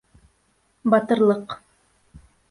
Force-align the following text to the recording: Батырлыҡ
Батырлыҡ 0.93 1.53